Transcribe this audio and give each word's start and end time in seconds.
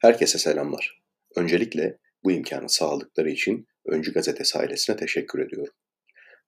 Herkese 0.00 0.38
selamlar. 0.38 1.02
Öncelikle 1.36 1.98
bu 2.24 2.32
imkanı 2.32 2.68
sağladıkları 2.68 3.30
için 3.30 3.66
Öncü 3.86 4.12
Gazetesi 4.12 4.58
ailesine 4.58 4.96
teşekkür 4.96 5.38
ediyorum. 5.38 5.74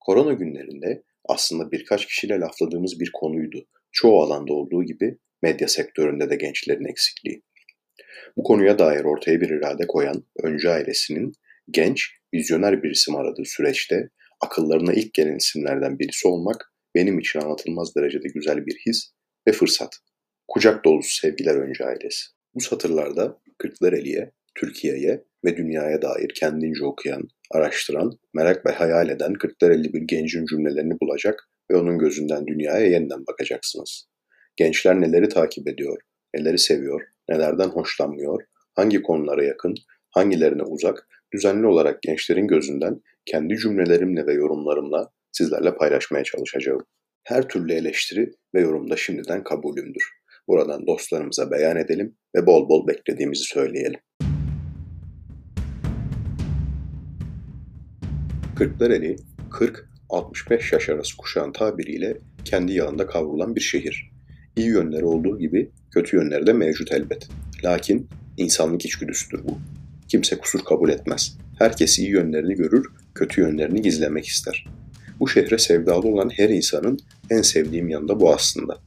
Korona 0.00 0.33
günlerinde 0.33 1.02
aslında 1.28 1.73
birkaç 1.73 2.07
kişiyle 2.07 2.41
lafladığımız 2.41 3.00
bir 3.00 3.10
konuydu. 3.12 3.67
Çoğu 3.91 4.23
alanda 4.23 4.52
olduğu 4.52 4.84
gibi 4.84 5.18
medya 5.42 5.68
sektöründe 5.68 6.30
de 6.30 6.36
gençlerin 6.36 6.84
eksikliği. 6.84 7.42
Bu 8.36 8.43
konuya 8.43 8.79
dair 8.79 9.04
ortaya 9.04 9.41
bir 9.41 9.50
irade 9.50 9.87
koyan 9.87 10.25
Öncü 10.43 10.69
ailesinin 10.69 11.32
genç, 11.71 12.11
vizyoner 12.34 12.82
bir 12.82 12.91
isim 12.91 13.16
aradığı 13.16 13.45
süreçte 13.45 14.09
akıllarına 14.41 14.93
ilk 14.93 15.14
gelen 15.14 15.37
isimlerden 15.37 15.98
birisi 15.98 16.29
olmak 16.29 16.73
benim 16.95 17.19
için 17.19 17.41
anlatılmaz 17.41 17.95
derecede 17.96 18.29
güzel 18.34 18.66
bir 18.66 18.82
his 18.87 19.12
ve 19.48 19.53
fırsat. 19.53 19.96
Kucak 20.48 20.84
dolusu 20.84 21.16
sevgiler 21.16 21.55
Öncü 21.55 21.84
ailesi. 21.84 22.27
Bu 22.55 22.61
satırlarda 22.61 23.41
Kırklareli'ye, 23.62 24.32
Türkiye'ye 24.55 25.24
ve 25.45 25.56
dünyaya 25.56 26.02
dair 26.02 26.28
kendince 26.34 26.84
okuyan, 26.84 27.28
araştıran, 27.50 28.10
merak 28.34 28.66
ve 28.66 28.70
hayal 28.70 29.09
eden 29.09 29.34
Kırklareli 29.34 29.92
bir 29.92 30.00
gencin 30.00 30.46
cümlelerini 30.46 31.00
bulacak 31.02 31.48
ve 31.70 31.77
onun 31.77 31.98
gözünden 31.98 32.46
dünyaya 32.46 32.87
yeniden 32.87 33.27
bakacaksınız. 33.27 34.09
Gençler 34.56 35.01
neleri 35.01 35.28
takip 35.28 35.68
ediyor, 35.68 36.02
neleri 36.34 36.59
seviyor, 36.59 37.02
nelerden 37.28 37.68
hoşlanmıyor, 37.68 38.42
hangi 38.74 39.02
konulara 39.02 39.45
yakın, 39.45 39.74
hangilerine 40.10 40.62
uzak, 40.62 41.09
düzenli 41.34 41.66
olarak 41.66 42.02
gençlerin 42.02 42.46
gözünden 42.46 43.01
kendi 43.26 43.56
cümlelerimle 43.56 44.26
ve 44.26 44.32
yorumlarımla 44.32 45.10
sizlerle 45.32 45.74
paylaşmaya 45.74 46.24
çalışacağım. 46.24 46.87
Her 47.24 47.48
türlü 47.48 47.73
eleştiri 47.73 48.30
ve 48.54 48.60
yorumda 48.60 48.96
şimdiden 48.96 49.45
kabulümdür. 49.45 50.21
Buradan 50.48 50.87
dostlarımıza 50.87 51.51
beyan 51.51 51.77
edelim 51.77 52.16
ve 52.37 52.46
bol 52.46 52.69
bol 52.69 52.87
beklediğimizi 52.87 53.45
söyleyelim. 53.45 54.01
Kırklareli, 58.57 59.16
40-65 60.10 60.74
yaş 60.74 60.88
arası 60.88 61.16
kuşağın 61.16 61.52
tabiriyle 61.52 62.16
kendi 62.45 62.73
yağında 62.73 63.07
kavrulan 63.07 63.57
bir 63.57 63.60
şehir. 63.60 64.11
İyi 64.57 64.69
yönleri 64.69 65.05
olduğu 65.05 65.39
gibi 65.39 65.70
kötü 65.91 66.17
yönleri 66.17 66.47
de 66.47 66.53
mevcut 66.53 66.93
elbet. 66.93 67.29
Lakin 67.65 68.09
insanlık 68.37 68.85
içgüdüsüdür 68.85 69.45
bu. 69.45 69.59
Kimse 70.09 70.39
kusur 70.39 70.65
kabul 70.65 70.91
etmez. 70.91 71.39
Herkes 71.59 71.98
iyi 71.98 72.11
yönlerini 72.11 72.55
görür, 72.55 72.87
kötü 73.15 73.41
yönlerini 73.41 73.83
gizlemek 73.83 74.27
ister. 74.27 74.67
Bu 75.20 75.29
şehre 75.29 75.59
sevdalı 75.59 76.09
olan 76.09 76.31
her 76.37 76.48
insanın 76.48 76.98
en 77.31 77.43
sevdiğim 77.43 77.89
yanında 77.89 78.20
bu 78.20 78.35
aslında. 78.35 78.79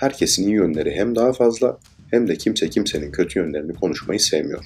Herkesin 0.00 0.42
iyi 0.42 0.54
yönleri 0.54 0.90
hem 0.94 1.16
daha 1.16 1.32
fazla 1.32 1.78
hem 2.10 2.28
de 2.28 2.36
kimse 2.36 2.70
kimsenin 2.70 3.12
kötü 3.12 3.38
yönlerini 3.38 3.74
konuşmayı 3.74 4.20
sevmiyor. 4.20 4.64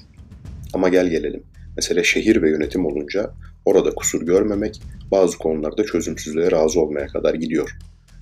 Ama 0.72 0.89
gel 0.89 1.08
gelelim. 1.08 1.42
Mesele 1.77 2.05
şehir 2.05 2.42
ve 2.42 2.50
yönetim 2.50 2.86
olunca 2.86 3.30
orada 3.64 3.91
kusur 3.91 4.27
görmemek 4.27 4.83
bazı 5.11 5.39
konularda 5.39 5.84
çözümsüzlüğe 5.84 6.50
razı 6.50 6.80
olmaya 6.80 7.06
kadar 7.06 7.34
gidiyor. 7.34 7.77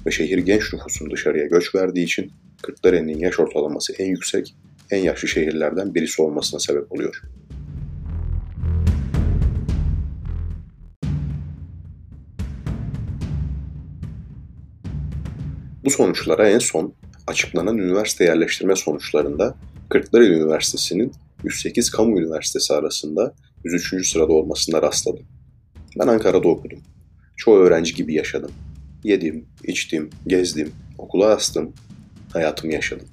Ve 0.06 0.10
şehir 0.10 0.38
genç 0.38 0.72
nüfusun 0.72 1.10
dışarıya 1.10 1.46
göç 1.46 1.74
verdiği 1.74 2.04
için 2.04 2.32
Kırklareli'nin 2.62 3.18
yaş 3.18 3.40
ortalaması 3.40 3.92
en 3.92 4.06
yüksek, 4.06 4.54
en 4.90 4.98
yaşlı 4.98 5.28
şehirlerden 5.28 5.94
birisi 5.94 6.22
olmasına 6.22 6.60
sebep 6.60 6.92
oluyor. 6.92 7.22
Bu 15.84 15.90
sonuçlara 15.90 16.48
en 16.48 16.58
son 16.58 16.94
açıklanan 17.26 17.78
üniversite 17.78 18.24
yerleştirme 18.24 18.76
sonuçlarında 18.76 19.54
Kırklareli 19.88 20.34
Üniversitesi'nin 20.34 21.12
108 21.44 21.90
kamu 21.90 22.20
üniversitesi 22.20 22.74
arasında 22.74 23.34
103. 23.64 24.10
sırada 24.10 24.32
olmasına 24.32 24.82
rastladım. 24.82 25.26
Ben 25.98 26.06
Ankara'da 26.06 26.48
okudum. 26.48 26.82
Çoğu 27.36 27.58
öğrenci 27.58 27.94
gibi 27.94 28.14
yaşadım. 28.14 28.50
Yedim, 29.04 29.46
içtim, 29.64 30.10
gezdim, 30.26 30.72
okula 30.98 31.26
astım, 31.26 31.72
hayatımı 32.32 32.72
yaşadım. 32.72 33.08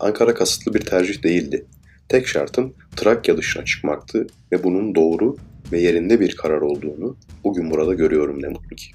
Ankara 0.00 0.34
kasıtlı 0.34 0.74
bir 0.74 0.80
tercih 0.80 1.22
değildi. 1.22 1.66
Tek 2.08 2.26
şartım 2.26 2.74
Trakya 2.96 3.36
dışına 3.36 3.64
çıkmaktı 3.64 4.26
ve 4.52 4.64
bunun 4.64 4.94
doğru 4.94 5.36
ve 5.72 5.80
yerinde 5.80 6.20
bir 6.20 6.36
karar 6.36 6.60
olduğunu 6.60 7.16
bugün 7.44 7.70
burada 7.70 7.94
görüyorum 7.94 8.42
ne 8.42 8.48
mutlu 8.48 8.76
ki. 8.76 8.90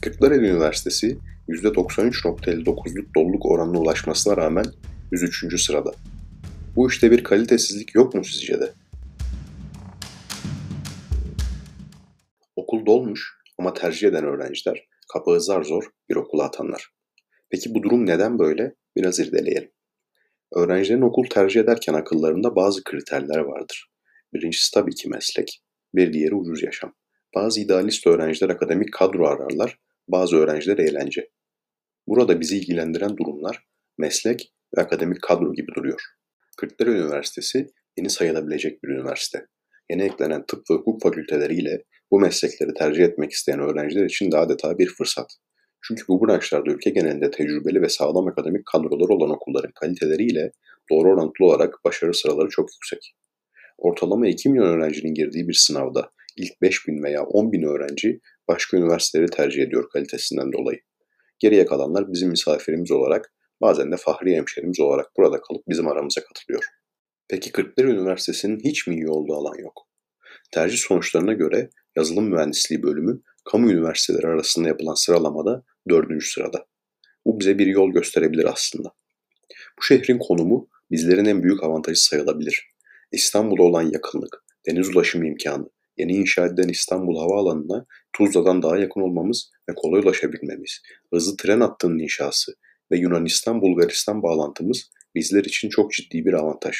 Kırklareli 0.00 0.46
Üniversitesi 0.46 1.18
%93.59'luk 1.48 3.14
doluluk 3.16 3.46
oranına 3.46 3.78
ulaşmasına 3.78 4.36
rağmen 4.36 4.64
103. 5.12 5.62
sırada. 5.62 5.92
Bu 6.76 6.88
işte 6.88 7.10
bir 7.10 7.24
kalitesizlik 7.24 7.94
yok 7.94 8.14
mu 8.14 8.24
sizce 8.24 8.60
de? 8.60 8.72
Okul 12.56 12.86
dolmuş 12.86 13.34
ama 13.58 13.74
tercih 13.74 14.08
eden 14.08 14.24
öğrenciler 14.24 14.86
kapağı 15.12 15.40
zar 15.40 15.62
zor 15.62 15.84
bir 16.10 16.16
okula 16.16 16.44
atanlar. 16.44 16.88
Peki 17.50 17.74
bu 17.74 17.82
durum 17.82 18.06
neden 18.06 18.38
böyle? 18.38 18.74
Biraz 18.96 19.18
irdeleyelim. 19.18 19.70
Öğrencilerin 20.56 21.02
okul 21.02 21.24
tercih 21.24 21.60
ederken 21.60 21.94
akıllarında 21.94 22.56
bazı 22.56 22.84
kriterler 22.84 23.38
vardır. 23.38 23.90
Birincisi 24.34 24.74
tabii 24.74 24.94
ki 24.94 25.08
meslek, 25.08 25.62
bir 25.94 26.12
diğeri 26.12 26.34
ucuz 26.34 26.62
yaşam. 26.62 26.94
Bazı 27.34 27.60
idealist 27.60 28.06
öğrenciler 28.06 28.50
akademik 28.50 28.92
kadro 28.92 29.26
ararlar, 29.26 29.78
bazı 30.08 30.36
öğrenciler 30.36 30.78
eğlence. 30.78 31.28
Burada 32.06 32.40
bizi 32.40 32.56
ilgilendiren 32.56 33.16
durumlar 33.16 33.66
meslek 33.98 34.52
ve 34.76 34.82
akademik 34.82 35.22
kadro 35.22 35.54
gibi 35.54 35.72
duruyor. 35.76 36.00
Kırklareli 36.56 36.98
Üniversitesi 36.98 37.66
yeni 37.98 38.10
sayılabilecek 38.10 38.82
bir 38.82 38.88
üniversite. 38.88 39.46
Yeni 39.90 40.02
eklenen 40.02 40.46
tıp 40.46 40.70
ve 40.70 40.74
hukuk 40.74 41.02
fakülteleriyle 41.02 41.84
bu 42.10 42.20
meslekleri 42.20 42.74
tercih 42.74 43.04
etmek 43.04 43.32
isteyen 43.32 43.60
öğrenciler 43.60 44.04
için 44.04 44.32
de 44.32 44.36
adeta 44.36 44.78
bir 44.78 44.88
fırsat. 44.88 45.26
Çünkü 45.82 46.02
bu 46.08 46.26
branşlarda 46.26 46.70
ülke 46.70 46.90
genelinde 46.90 47.30
tecrübeli 47.30 47.82
ve 47.82 47.88
sağlam 47.88 48.26
akademik 48.26 48.66
kadroları 48.66 49.12
olan 49.12 49.30
okulların 49.30 49.72
kaliteleriyle 49.80 50.50
doğru 50.90 51.10
orantılı 51.10 51.46
olarak 51.46 51.74
başarı 51.84 52.14
sıraları 52.14 52.48
çok 52.48 52.68
yüksek. 52.72 53.14
Ortalama 53.78 54.28
2 54.28 54.48
milyon 54.48 54.66
öğrencinin 54.66 55.14
girdiği 55.14 55.48
bir 55.48 55.54
sınavda 55.54 56.10
ilk 56.36 56.62
5 56.62 56.88
bin 56.88 57.02
veya 57.02 57.24
10 57.24 57.52
bin 57.52 57.62
öğrenci 57.62 58.20
başka 58.48 58.76
üniversiteleri 58.76 59.30
tercih 59.30 59.62
ediyor 59.62 59.88
kalitesinden 59.92 60.52
dolayı. 60.52 60.80
Geriye 61.38 61.66
kalanlar 61.66 62.12
bizim 62.12 62.30
misafirimiz 62.30 62.90
olarak 62.90 63.32
bazen 63.60 63.92
de 63.92 63.96
fahri 63.96 64.36
hemşerimiz 64.36 64.80
olarak 64.80 65.06
burada 65.16 65.40
kalıp 65.40 65.68
bizim 65.68 65.88
aramıza 65.88 66.20
katılıyor. 66.24 66.64
Peki 67.28 67.52
Kırklareli 67.52 67.92
Üniversitesi'nin 67.92 68.60
hiç 68.64 68.86
mi 68.86 68.94
iyi 68.94 69.08
olduğu 69.08 69.34
alan 69.34 69.58
yok? 69.58 69.88
Tercih 70.50 70.78
sonuçlarına 70.78 71.32
göre 71.32 71.70
yazılım 71.96 72.28
mühendisliği 72.28 72.82
bölümü 72.82 73.20
kamu 73.44 73.72
üniversiteleri 73.72 74.26
arasında 74.26 74.68
yapılan 74.68 74.94
sıralamada 74.94 75.64
dördüncü 75.88 76.26
sırada. 76.26 76.66
Bu 77.26 77.40
bize 77.40 77.58
bir 77.58 77.66
yol 77.66 77.90
gösterebilir 77.90 78.44
aslında. 78.44 78.92
Bu 79.78 79.82
şehrin 79.82 80.18
konumu 80.18 80.68
bizlerin 80.90 81.24
en 81.24 81.42
büyük 81.42 81.62
avantajı 81.62 82.04
sayılabilir. 82.04 82.72
İstanbul'a 83.12 83.62
olan 83.62 83.82
yakınlık, 83.82 84.44
deniz 84.66 84.88
ulaşımı 84.88 85.26
imkanı, 85.26 85.68
yeni 85.96 86.12
inşa 86.16 86.46
edilen 86.46 86.68
İstanbul 86.68 87.18
Havaalanı'na 87.18 87.86
Tuzla'dan 88.12 88.62
daha 88.62 88.78
yakın 88.78 89.00
olmamız 89.00 89.50
ve 89.68 89.74
kolay 89.74 90.00
ulaşabilmemiz, 90.00 90.82
hızlı 91.12 91.36
tren 91.36 91.60
hattının 91.60 91.98
inşası 91.98 92.52
ve 92.92 92.96
Yunanistan-Bulgaristan 92.96 94.22
bağlantımız 94.22 94.90
bizler 95.14 95.44
için 95.44 95.68
çok 95.68 95.92
ciddi 95.92 96.24
bir 96.24 96.32
avantaj. 96.32 96.76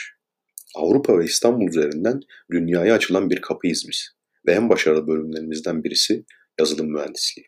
Avrupa 0.77 1.19
ve 1.19 1.25
İstanbul 1.25 1.69
üzerinden 1.69 2.21
dünyaya 2.51 2.95
açılan 2.95 3.31
bir 3.31 3.41
kapıyız 3.41 3.85
biz 3.89 4.09
ve 4.47 4.53
en 4.53 4.69
başarılı 4.69 5.09
bölümlerimizden 5.09 5.85
birisi 5.85 6.25
yazılım 6.61 6.93
mühendisliği. 6.93 7.47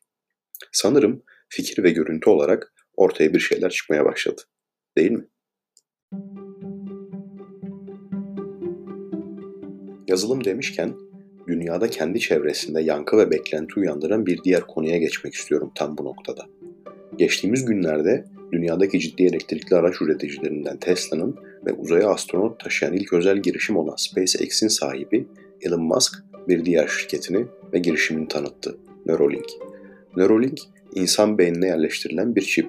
Sanırım 0.73 1.23
fikir 1.49 1.83
ve 1.83 1.91
görüntü 1.91 2.31
olarak 2.31 2.75
ortaya 2.97 3.35
bir 3.35 3.41
şeyler 3.41 3.71
çıkmaya 3.71 4.05
başladı. 4.05 4.43
Değil 4.97 5.11
mi? 5.11 5.29
Yazılım 10.09 10.45
demişken 10.45 10.95
dünyada 11.49 11.91
kendi 11.91 12.21
çevresinde 12.21 12.81
yankı 12.81 13.19
ve 13.19 13.31
beklenti 13.31 13.81
uyandıran 13.81 14.27
bir 14.27 14.43
diğer 14.45 14.67
konuya 14.67 14.99
geçmek 14.99 15.35
istiyorum 15.35 15.71
tam 15.75 15.99
bu 15.99 16.05
noktada. 16.05 16.47
Geçtiğimiz 17.19 17.65
günlerde 17.65 18.25
dünyadaki 18.53 19.01
ciddi 19.01 19.23
elektrikli 19.23 19.75
araç 19.75 20.03
üreticilerinden 20.03 20.77
Tesla'nın 20.77 21.37
ve 21.67 21.73
uzaya 21.73 22.09
astronot 22.09 22.61
taşıyan 22.61 22.95
ilk 22.95 23.13
özel 23.13 23.39
girişim 23.39 23.77
olan 23.77 23.95
SpaceX'in 23.97 24.69
sahibi 24.69 25.27
Elon 25.61 25.83
Musk 25.83 26.15
bir 26.49 26.65
diğer 26.65 26.87
şirketini 26.87 27.47
ve 27.73 27.79
girişimini 27.79 28.29
tanıttı, 28.29 28.77
Neuralink. 29.07 29.47
Neuralink, 30.17 30.59
insan 30.95 31.39
beynine 31.39 31.67
yerleştirilen 31.67 32.37
bir 32.37 32.43
çip. 32.43 32.67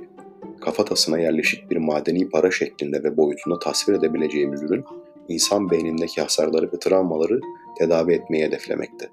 Kafatasına 0.61 1.19
yerleşik 1.19 1.71
bir 1.71 1.77
madeni 1.77 2.29
para 2.29 2.51
şeklinde 2.51 3.03
ve 3.03 3.17
boyutunda 3.17 3.59
tasvir 3.59 3.93
edebileceğimiz 3.93 4.61
ürün, 4.61 4.83
insan 5.27 5.71
beynindeki 5.71 6.21
hasarları 6.21 6.65
ve 6.73 6.79
travmaları 6.79 7.39
tedavi 7.79 8.13
etmeyi 8.13 8.45
hedeflemekte. 8.45 9.09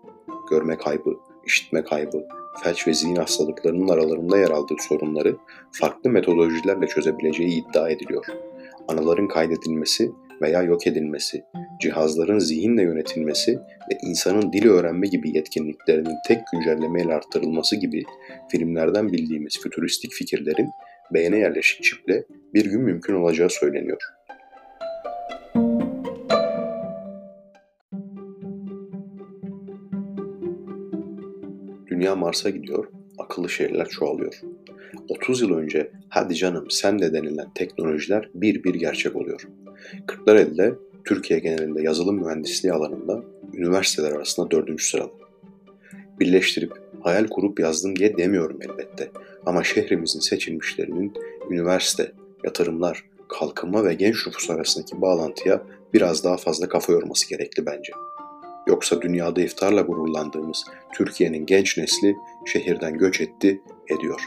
Görme 0.50 0.76
kaybı, 0.76 1.16
işitme 1.46 1.84
kaybı, 1.84 2.26
felç 2.62 2.88
ve 2.88 2.94
zihin 2.94 3.16
hastalıklarının 3.16 3.88
aralarında 3.88 4.38
yer 4.38 4.50
aldığı 4.50 4.76
sorunları 4.88 5.36
farklı 5.72 6.10
metodolojilerle 6.10 6.86
çözebileceği 6.86 7.48
iddia 7.48 7.90
ediliyor. 7.90 8.24
Anıların 8.88 9.28
kaydedilmesi 9.28 10.12
veya 10.42 10.62
yok 10.62 10.86
edilmesi, 10.86 11.44
cihazların 11.80 12.38
zihinle 12.38 12.82
yönetilmesi 12.82 13.56
ve 13.56 13.98
insanın 14.02 14.52
dili 14.52 14.70
öğrenme 14.70 15.06
gibi 15.06 15.36
yetkinliklerinin 15.36 16.16
tek 16.28 16.38
güncellemeyle 16.52 17.14
arttırılması 17.14 17.76
gibi 17.76 18.04
filmlerden 18.50 19.12
bildiğimiz 19.12 19.60
fütüristik 19.62 20.12
fikirlerin 20.12 20.70
beyne 21.14 21.38
yerleşik 21.38 21.82
çiple 21.82 22.24
bir 22.54 22.64
gün 22.64 22.80
mümkün 22.80 23.14
olacağı 23.14 23.50
söyleniyor. 23.50 24.02
Dünya 32.02 32.16
Mars'a 32.16 32.50
gidiyor, 32.50 32.88
akıllı 33.18 33.48
şehirler 33.48 33.88
çoğalıyor. 33.88 34.40
30 35.08 35.40
yıl 35.40 35.54
önce 35.54 35.90
hadi 36.08 36.34
canım 36.34 36.70
sen 36.70 36.98
de 36.98 37.12
denilen 37.12 37.54
teknolojiler 37.54 38.28
bir 38.34 38.64
bir 38.64 38.74
gerçek 38.74 39.16
oluyor. 39.16 39.48
Kırklareli'de 40.06 40.74
Türkiye 41.04 41.38
genelinde 41.38 41.82
yazılım 41.82 42.16
mühendisliği 42.16 42.72
alanında 42.72 43.22
üniversiteler 43.54 44.12
arasında 44.12 44.50
dördüncü 44.50 44.84
sırada. 44.84 45.10
Birleştirip 46.20 46.72
hayal 47.02 47.26
kurup 47.26 47.60
yazdım 47.60 47.96
diye 47.96 48.18
demiyorum 48.18 48.58
elbette. 48.62 49.10
Ama 49.46 49.64
şehrimizin 49.64 50.20
seçilmişlerinin 50.20 51.12
üniversite, 51.50 52.12
yatırımlar, 52.44 53.04
kalkınma 53.28 53.84
ve 53.84 53.94
genç 53.94 54.26
nüfus 54.26 54.50
arasındaki 54.50 55.00
bağlantıya 55.00 55.62
biraz 55.94 56.24
daha 56.24 56.36
fazla 56.36 56.68
kafa 56.68 56.92
yorması 56.92 57.28
gerekli 57.28 57.66
bence. 57.66 57.92
Yoksa 58.66 59.02
dünyada 59.02 59.40
iftarla 59.40 59.80
gururlandığımız 59.80 60.64
Türkiye'nin 60.94 61.46
genç 61.46 61.78
nesli 61.78 62.16
şehirden 62.46 62.98
göç 62.98 63.20
etti, 63.20 63.62
ediyor. 63.88 64.20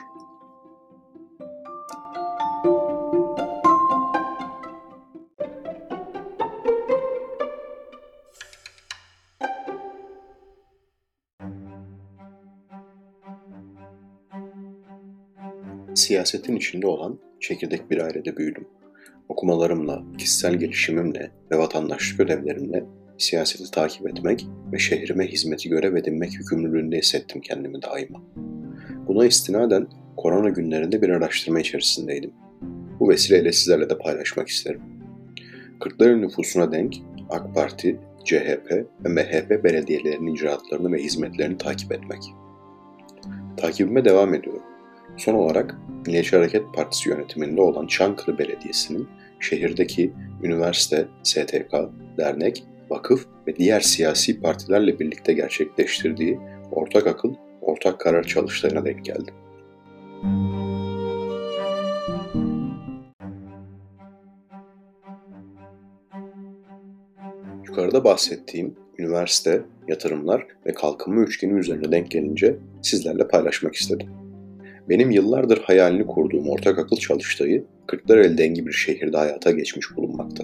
Siyasetin 15.95 16.55
içinde 16.55 16.87
olan 16.87 17.19
çekirdek 17.39 17.91
bir 17.91 17.97
ailede 17.97 18.37
büyüdüm. 18.37 18.67
Okumalarımla, 19.29 20.03
kişisel 20.17 20.55
gelişimimle 20.55 21.31
ve 21.51 21.57
vatandaşlık 21.57 22.19
ödevlerimle 22.19 22.85
siyaseti 23.17 23.71
takip 23.71 24.07
etmek 24.07 24.47
ve 24.71 24.79
şehrime 24.79 25.27
hizmeti 25.27 25.69
görev 25.69 25.95
edinmek 25.95 26.33
yükümlülüğünde 26.33 26.97
hissettim 26.97 27.41
kendimi 27.41 27.81
daima. 27.81 28.21
Buna 29.07 29.25
istinaden 29.25 29.87
korona 30.17 30.49
günlerinde 30.49 31.01
bir 31.01 31.09
araştırma 31.09 31.59
içerisindeydim. 31.59 32.31
Bu 32.99 33.09
vesileyle 33.09 33.51
sizlerle 33.51 33.89
de 33.89 33.97
paylaşmak 33.97 34.47
isterim. 34.47 34.81
Kırklareli 35.79 36.21
nüfusuna 36.21 36.71
denk 36.71 36.95
AK 37.29 37.55
Parti, 37.55 37.99
CHP 38.23 38.71
ve 39.05 39.09
MHP 39.09 39.63
belediyelerinin 39.63 40.35
icraatlarını 40.35 40.91
ve 40.91 41.03
hizmetlerini 41.03 41.57
takip 41.57 41.91
etmek. 41.91 42.23
Takibime 43.57 44.05
devam 44.05 44.33
ediyorum. 44.33 44.63
Son 45.17 45.33
olarak 45.33 45.75
Milliyetçi 46.05 46.35
Hareket 46.35 46.63
Partisi 46.75 47.09
yönetiminde 47.09 47.61
olan 47.61 47.87
Çankırı 47.87 48.37
Belediyesi'nin 48.37 49.07
şehirdeki 49.39 50.13
üniversite, 50.43 51.07
STK, 51.23 51.73
dernek 52.17 52.63
vakıf 52.89 53.25
ve 53.47 53.55
diğer 53.55 53.79
siyasi 53.79 54.41
partilerle 54.41 54.99
birlikte 54.99 55.33
gerçekleştirdiği 55.33 56.39
ortak 56.71 57.07
akıl, 57.07 57.33
ortak 57.61 57.99
karar 57.99 58.23
çalıştayına 58.23 58.85
denk 58.85 59.05
geldi. 59.05 59.31
Yukarıda 67.67 68.03
bahsettiğim 68.03 68.75
üniversite, 68.97 69.61
yatırımlar 69.87 70.47
ve 70.65 70.73
kalkınma 70.73 71.21
üçgeni 71.21 71.59
üzerine 71.59 71.91
denk 71.91 72.11
gelince 72.11 72.55
sizlerle 72.81 73.27
paylaşmak 73.27 73.75
istedim. 73.75 74.09
Benim 74.89 75.11
yıllardır 75.11 75.57
hayalini 75.57 76.07
kurduğum 76.07 76.49
ortak 76.49 76.79
akıl 76.79 76.97
çalıştayı 76.97 77.65
Kırklareli 77.87 78.37
dengi 78.37 78.67
bir 78.67 78.71
şehirde 78.71 79.17
hayata 79.17 79.51
geçmiş 79.51 79.95
bulunmakta. 79.95 80.43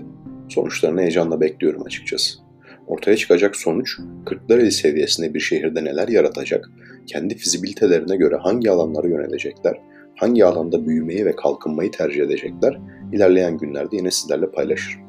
Sonuçlarını 0.51 1.01
heyecanla 1.01 1.41
bekliyorum 1.41 1.83
açıkçası. 1.85 2.39
Ortaya 2.87 3.17
çıkacak 3.17 3.55
sonuç, 3.55 3.97
Kırklareli 4.25 4.71
seviyesinde 4.71 5.33
bir 5.33 5.39
şehirde 5.39 5.83
neler 5.83 6.07
yaratacak, 6.07 6.69
kendi 7.07 7.35
fizibilitelerine 7.35 8.15
göre 8.15 8.35
hangi 8.35 8.71
alanlara 8.71 9.07
yönelecekler, 9.07 9.81
hangi 10.15 10.45
alanda 10.45 10.87
büyümeyi 10.87 11.25
ve 11.25 11.35
kalkınmayı 11.35 11.91
tercih 11.91 12.21
edecekler, 12.21 12.79
ilerleyen 13.13 13.57
günlerde 13.57 13.95
yine 13.95 14.11
sizlerle 14.11 14.51
paylaşırım. 14.51 15.01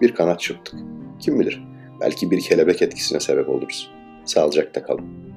Bir 0.00 0.14
kanat 0.14 0.40
çırptık. 0.40 0.74
Kim 1.20 1.40
bilir, 1.40 1.64
belki 2.00 2.30
bir 2.30 2.40
kelebek 2.40 2.82
etkisine 2.82 3.20
sebep 3.20 3.48
oluruz. 3.48 3.90
Sağlıcakla 4.24 4.82
kalın. 4.82 5.31